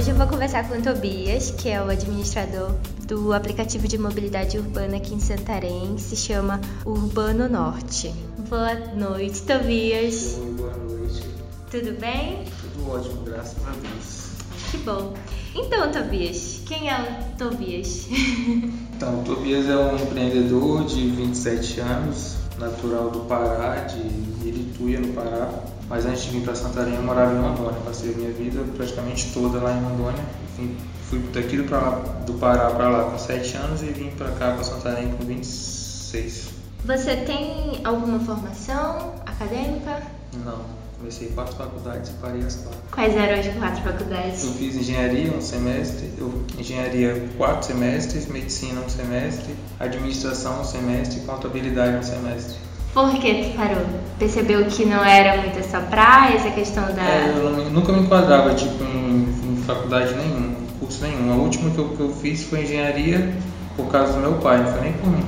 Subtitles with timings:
[0.00, 2.74] Hoje eu vou conversar com o Tobias, que é o administrador
[3.06, 8.10] do aplicativo de mobilidade urbana aqui em Santarém, que se chama Urbano Norte.
[8.48, 10.38] Boa noite, Tobias.
[10.38, 11.22] Oi, boa noite.
[11.70, 12.46] Tudo bem?
[12.62, 14.30] Tudo ótimo, graças a Deus.
[14.70, 15.12] Que bom.
[15.54, 18.08] Então, Tobias, quem é o Tobias?
[18.96, 23.98] Então, o Tobias é um empreendedor de 27 anos, natural do Pará, de
[24.46, 25.50] Irituia, no Pará.
[25.90, 27.80] Mas antes de vir para Santarém, eu morava em Rondônia.
[27.84, 30.24] Passei a minha vida praticamente toda lá em Rondônia.
[30.52, 30.76] Enfim,
[31.08, 31.80] fui daqui do, pra,
[32.24, 36.50] do Pará para lá com 7 anos e vim para cá, para Santarém, com 26.
[36.84, 40.00] Você tem alguma formação acadêmica?
[40.44, 40.60] Não,
[40.96, 42.80] comecei quatro faculdades e parei as quatro.
[42.92, 44.44] Quais eram as quatro faculdades?
[44.44, 51.18] Eu fiz engenharia um semestre, eu, engenharia quatro semestres, medicina um semestre, administração um semestre
[51.18, 52.69] e contabilidade um semestre.
[52.92, 53.84] Por que tu parou?
[54.18, 57.02] Percebeu que não era muito essa praia, essa questão da.
[57.02, 61.32] É, eu nunca me enquadrava tipo, em, em faculdade nenhuma, curso nenhum.
[61.32, 63.32] A última que eu, que eu fiz foi engenharia
[63.76, 65.24] por causa do meu pai, não foi nem por mim.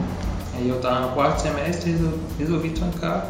[0.57, 3.29] Aí eu estava no quarto semestre, resol- resolvi trancar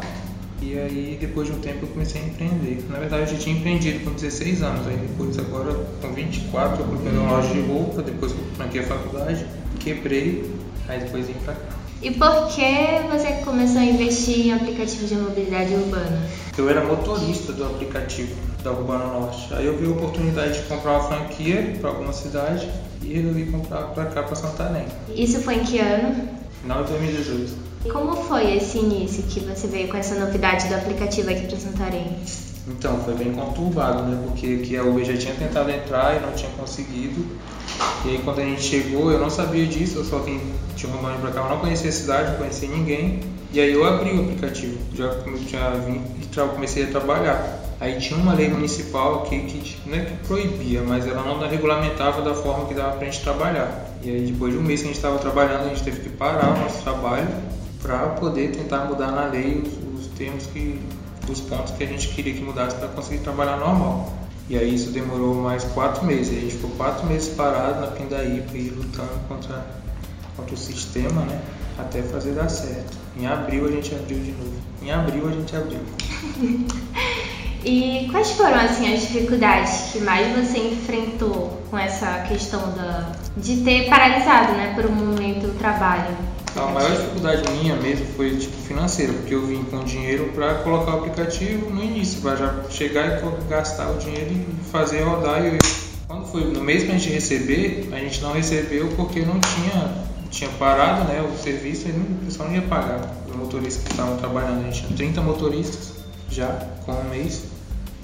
[0.61, 2.83] e aí depois de um tempo eu comecei a empreender.
[2.89, 6.85] Na verdade eu já tinha empreendido com 16 anos, aí depois agora com 24 eu
[6.87, 9.45] coloquei uma loja de roupa, depois eu tranquei a faculdade,
[9.79, 10.51] quebrei,
[10.89, 11.59] aí depois vim pra cá.
[12.03, 16.21] E por que você começou a investir em aplicativo de mobilidade urbana?
[16.57, 19.53] Eu era motorista do aplicativo da Urbano Norte.
[19.53, 22.69] Aí eu vi a oportunidade de comprar uma franquia para alguma cidade
[23.01, 24.85] e resolvi comprar para cá, para Santarém.
[25.15, 26.27] Isso foi em que ano?
[26.61, 27.53] Final de 2018.
[27.85, 31.57] E como foi esse início que você veio com essa novidade do aplicativo aqui para
[31.57, 32.17] Santarém?
[32.67, 34.23] Então, foi bem conturbado, né?
[34.25, 37.25] Porque aqui a Uber já tinha tentado entrar e não tinha conseguido.
[38.05, 40.39] E aí quando a gente chegou, eu não sabia disso, eu só vim
[40.75, 43.21] de Rondônia pra cá, eu não conhecia a cidade, não conhecia ninguém.
[43.51, 45.09] E aí eu abri o aplicativo, já,
[45.47, 47.59] já vim e comecei a trabalhar.
[47.79, 52.21] Aí tinha uma lei municipal que tipo, não é que proibia, mas ela não regulamentava
[52.21, 53.93] da forma que dava pra gente trabalhar.
[54.01, 56.09] E aí depois de um mês que a gente estava trabalhando, a gente teve que
[56.09, 57.27] parar o nosso trabalho
[57.81, 60.79] para poder tentar mudar na lei os, os termos que
[61.31, 64.11] os pontos que a gente queria que mudasse para conseguir trabalhar normal.
[64.49, 66.37] E aí isso demorou mais quatro meses.
[66.37, 69.65] A gente ficou quatro meses parado na Pindaíba e lutando contra,
[70.35, 71.41] contra o sistema, né?
[71.77, 72.97] Até fazer dar certo.
[73.17, 74.53] Em abril a gente abriu de novo.
[74.81, 75.79] Em abril a gente abriu.
[77.65, 83.63] E quais foram assim as dificuldades que mais você enfrentou com essa questão da de
[83.63, 86.13] ter paralisado, né, por um momento o trabalho?
[86.55, 90.95] A maior dificuldade minha mesmo foi tipo financeira, porque eu vim com dinheiro para colocar
[90.95, 95.43] o aplicativo no início, para já chegar e gastar o dinheiro e fazer rodar.
[95.43, 95.57] E eu-
[96.07, 100.13] quando foi no mês que a gente receber, a gente não recebeu porque não tinha
[100.29, 103.23] tinha parado, né, o serviço e o pessoal não ia pagar.
[103.29, 105.91] Os motoristas que estavam trabalhando, a gente tinha 30 motoristas
[106.27, 106.47] já
[106.87, 107.43] com um mês.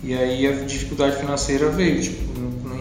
[0.04, 2.29] E aí a dificuldade financeira veio, tipo,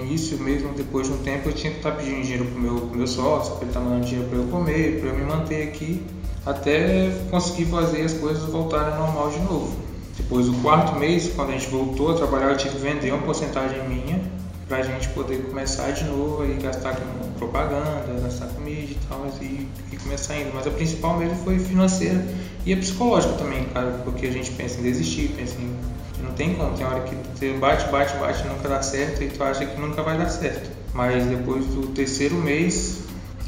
[0.09, 2.97] início mesmo, depois de um tempo eu tinha que estar pedindo dinheiro pro meu, pro
[2.97, 6.03] meu sócio, para ele estar mandando dinheiro para eu comer, para eu me manter aqui,
[6.47, 9.77] até conseguir fazer as coisas voltarem ao normal de novo.
[10.17, 13.23] Depois do quarto mês, quando a gente voltou a trabalhar, eu tive que vender uma
[13.23, 14.21] porcentagem minha
[14.67, 19.27] para a gente poder começar de novo e gastar com propaganda, gastar comida e tal,
[19.41, 20.51] e, e começar indo.
[20.53, 22.27] Mas a principal mesmo foi financeira
[22.67, 26.55] e a psicológica também, cara, porque a gente pensa em desistir, pensa em não tem
[26.55, 29.65] como, tem hora que você bate, bate, bate e nunca dá certo e tu acha
[29.65, 30.71] que nunca vai dar certo.
[30.93, 33.01] Mas depois do terceiro mês,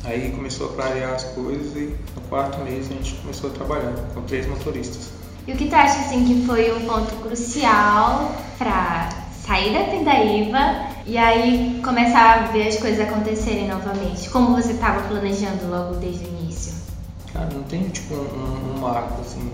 [0.05, 3.93] aí começou a clarear as coisas e no quarto mês a gente começou a trabalhar
[4.15, 5.11] com três motoristas.
[5.47, 9.09] E o que tu acha assim que foi um ponto crucial para
[9.45, 14.29] sair da Pindaíba e aí começar a ver as coisas acontecerem novamente?
[14.31, 16.75] Como você estava planejando logo desde o início?
[17.33, 19.51] Cara, não tem tipo um, um, um marco assim.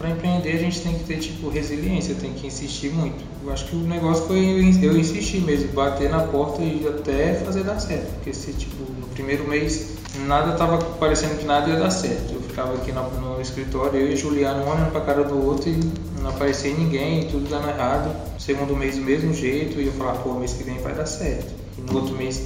[0.00, 3.22] Para empreender a gente tem que ter tipo resiliência, tem que insistir muito.
[3.44, 6.86] Eu acho que o negócio foi eu, in- eu insistir mesmo, bater na porta e
[6.88, 8.10] até fazer dar certo.
[8.14, 9.90] Porque se tipo no primeiro mês
[10.26, 12.32] nada tava parecendo que nada ia dar certo.
[12.32, 15.68] Eu ficava aqui no, no escritório, eu e Juliano um olhando pra cara do outro
[15.68, 15.78] e
[16.22, 18.10] não aparecia ninguém, tudo dando errado.
[18.38, 21.52] Segundo mês do mesmo jeito e eu falava, pô, mês que vem vai dar certo.
[21.76, 22.40] E no outro mês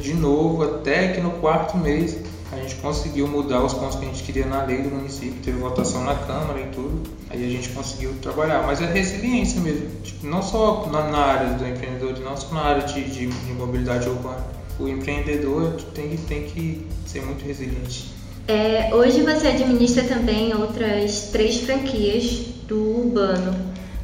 [0.00, 2.16] de novo, até que no quarto mês
[2.52, 5.58] a gente conseguiu mudar os pontos que a gente queria na lei do município, teve
[5.58, 8.62] votação na Câmara e tudo, aí a gente conseguiu trabalhar.
[8.66, 12.60] Mas é resiliência mesmo, tipo, não só na, na área do empreendedor, não só na
[12.60, 14.44] área de, de, de mobilidade urbana.
[14.78, 18.14] O empreendedor tem, que- tem que ser muito resiliente.
[18.46, 23.56] É, hoje você administra também outras três franquias do Urbano.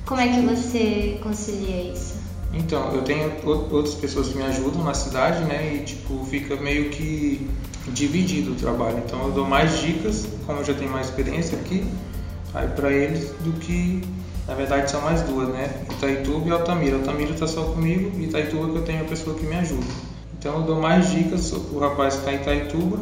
[0.05, 2.15] Como é que você concilia isso?
[2.53, 5.75] Então, eu tenho ou- outras pessoas que me ajudam na cidade, né?
[5.77, 7.49] E tipo, fica meio que
[7.88, 9.02] dividido o trabalho.
[9.05, 11.84] Então eu dou mais dicas, como eu já tenho mais experiência aqui,
[12.55, 14.02] aí para eles do que
[14.46, 15.70] Na verdade são mais duas, né?
[15.90, 16.96] Itaituba e Altamira.
[16.96, 19.87] Altamira está só comigo e Itaituba que eu tenho a pessoa que me ajuda.
[20.38, 22.99] Então eu dou mais dicas pro rapaz que está em Itaituba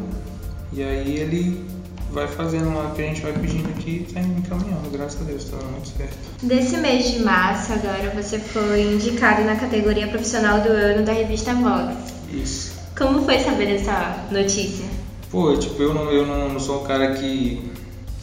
[0.71, 1.65] e aí ele
[2.11, 5.45] vai fazendo lá que a gente vai pedindo aqui e tá encaminhando, graças a Deus,
[5.45, 6.17] tá dando muito certo.
[6.43, 11.53] Desse mês de março, agora você foi indicado na categoria profissional do ano da revista
[11.53, 12.13] Vox.
[12.31, 12.70] Isso.
[13.01, 14.85] Como foi saber dessa notícia?
[15.31, 17.67] Pô, tipo, eu não, eu não, não sou um cara que,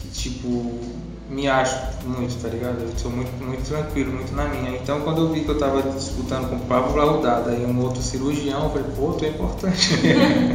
[0.01, 0.79] que, tipo,
[1.29, 1.75] me acho
[2.07, 2.79] muito, tá ligado?
[2.83, 4.77] Eu sou muito, muito tranquilo, muito na minha.
[4.77, 8.01] Então, quando eu vi que eu tava disputando com o Pablo Laudada e um outro
[8.01, 9.89] cirurgião, eu falei, pô, tô importante.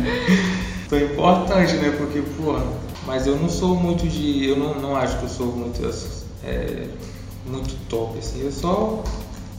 [0.89, 1.95] tô importante, né?
[1.99, 2.59] Porque, pô,
[3.07, 4.49] mas eu não sou muito de.
[4.49, 5.83] Eu não, não acho que eu sou muito,
[6.43, 6.87] é,
[7.45, 8.43] muito top, assim.
[8.43, 9.05] Eu só,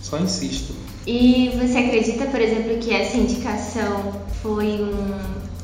[0.02, 0.74] só insisto.
[1.08, 4.12] E você acredita, por exemplo, que essa indicação
[4.42, 5.20] foi um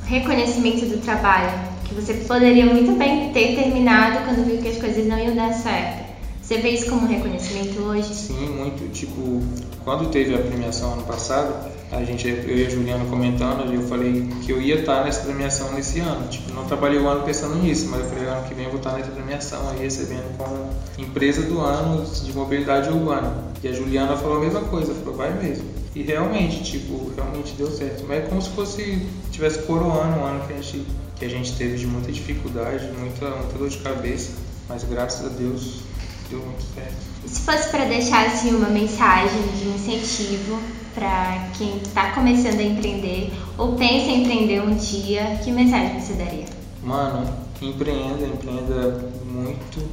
[0.06, 1.52] reconhecimento do trabalho?
[1.86, 5.52] Que você poderia muito bem ter terminado quando viu que as coisas não iam dar
[5.54, 6.12] certo?
[6.42, 8.14] Você vê isso como um reconhecimento hoje?
[8.14, 8.88] Sim, muito.
[8.92, 9.42] Tipo,
[9.84, 11.54] quando teve a premiação ano passado,
[11.92, 15.72] a gente, eu e a Juliana comentando, eu falei que eu ia estar nessa premiação
[15.74, 16.28] nesse ano.
[16.28, 18.80] Tipo, não trabalhei o ano pensando nisso, mas eu falei, ano que vem eu vou
[18.80, 23.51] estar nessa premiação aí, recebendo como empresa do ano de mobilidade urbana.
[23.64, 25.66] E a Juliana falou a mesma coisa, falou, vai mesmo.
[25.94, 28.04] E realmente, tipo, realmente deu certo.
[28.08, 30.86] Mas é como se fosse, tivesse coroando um ano que a gente,
[31.16, 34.32] que a gente teve de muita dificuldade, muita, muita dor de cabeça,
[34.68, 35.82] mas graças a Deus
[36.30, 36.96] deu muito certo.
[37.24, 40.60] E se fosse para deixar assim uma mensagem de incentivo
[40.96, 46.14] para quem está começando a empreender ou pensa em empreender um dia, que mensagem você
[46.14, 46.46] daria?
[46.82, 47.32] Mano,
[47.62, 49.88] empreenda, empreenda muito.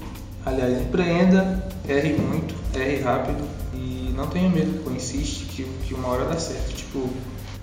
[0.47, 3.58] Aliás, empreenda, erre muito, erre rápido
[4.19, 6.75] não tenha medo, pô, insiste que, que uma hora dá certo.
[6.75, 7.09] Tipo,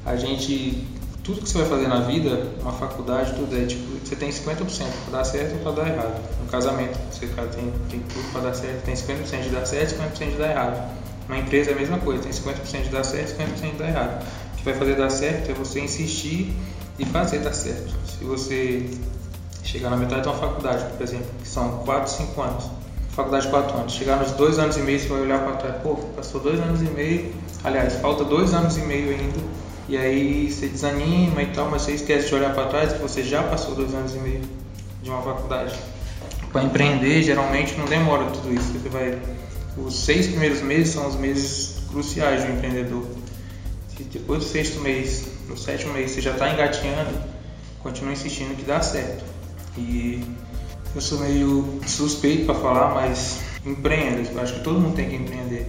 [0.05, 0.87] a gente
[1.21, 4.57] tudo que você vai fazer na vida, uma faculdade, tudo é tipo, você tem 50%
[5.05, 6.21] para dar certo ou para dar errado.
[6.39, 9.91] No casamento, você cara, tem, tem tudo para dar certo, tem 50% de dar certo
[9.91, 10.95] e 50% de dar errado.
[11.27, 13.87] Uma empresa é a mesma coisa, tem 50% de dar certo e 50% de dar
[13.87, 14.23] errado.
[14.53, 16.53] O que vai fazer dar certo é você insistir
[16.99, 17.91] e fazer dar certo.
[18.07, 18.87] Se você
[19.63, 22.65] chegar na metade de uma faculdade, por exemplo, que são 4, 5 anos,
[23.15, 25.75] faculdade de 4 anos, chegar nos 2 anos e meio, você vai olhar para trás,
[25.81, 27.33] pô, passou 2 anos e meio,
[27.63, 31.91] aliás, falta 2 anos e meio ainda e aí você desanima e tal, mas você
[31.91, 34.41] esquece de olhar para trás que você já passou dois anos e meio
[35.03, 35.75] de uma faculdade.
[36.51, 38.73] Para empreender, geralmente não demora tudo isso.
[38.73, 39.19] Você vai,
[39.77, 43.05] os seis primeiros meses são os meses cruciais do empreendedor.
[43.95, 47.11] Se depois do sexto mês, no sétimo mês, você já está engatinhando,
[47.83, 49.23] continue insistindo que dá certo.
[49.77, 50.23] E
[50.95, 54.29] eu sou meio suspeito para falar, mas empreenda.
[54.31, 55.67] Eu acho que todo mundo tem que empreender.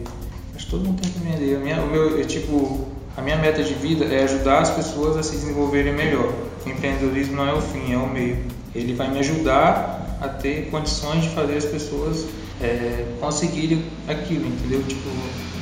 [0.54, 1.58] Acho que todo mundo tem que empreender.
[1.58, 2.86] minha, o meu, eu, tipo,
[3.16, 6.32] a minha meta de vida é ajudar as pessoas a se desenvolverem melhor.
[6.64, 8.38] O empreendedorismo não é o fim, é o meio.
[8.72, 12.24] Ele vai me ajudar a ter condições de fazer as pessoas
[12.60, 14.82] é, conseguirem aquilo, entendeu?
[14.84, 15.10] Tipo,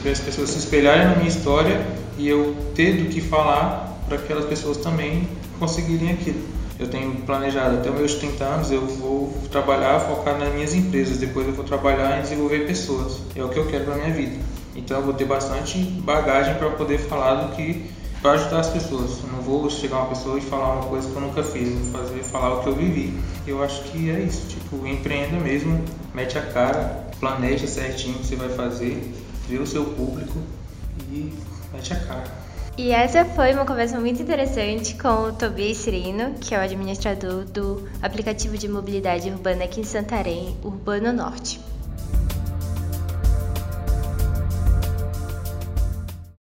[0.03, 1.87] ver as pessoas se espelharem na minha história
[2.19, 5.27] e eu ter do que falar para aquelas pessoas também
[5.59, 6.64] conseguirem aquilo.
[6.79, 11.47] Eu tenho planejado até meus 30 anos eu vou trabalhar focar nas minhas empresas, depois
[11.47, 13.21] eu vou trabalhar em desenvolver pessoas.
[13.37, 14.37] É o que eu quero para minha vida.
[14.75, 17.89] Então eu vou ter bastante bagagem para poder falar do que
[18.21, 19.21] para ajudar as pessoas.
[19.23, 22.03] Eu não vou chegar uma pessoa e falar uma coisa que eu nunca fiz, vou
[22.03, 23.15] fazer falar o que eu vivi.
[23.47, 25.85] Eu acho que é isso, tipo, empreenda mesmo,
[26.15, 29.13] mete a cara, planeja certinho o que você vai fazer,
[29.49, 30.39] vê o seu público
[31.11, 31.33] e
[31.73, 32.45] mete a cara.
[32.77, 37.45] E essa foi uma conversa muito interessante com o Tobias Cirino, que é o administrador
[37.45, 41.61] do aplicativo de mobilidade urbana aqui em Santarém, Urbano Norte.